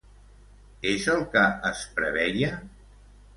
[0.91, 1.43] És el que
[1.73, 2.51] es preveia?